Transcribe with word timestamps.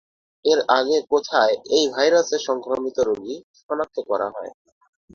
এর 0.45 0.59
আগে 0.77 0.97
কোথায় 1.11 1.55
এই 1.75 1.85
ভাইরাসে 1.93 2.37
সংক্রমিত 2.47 2.97
রোগী 3.07 3.35
শনাক্ত 3.59 3.97
করা 4.09 4.27
হয়? 4.35 4.51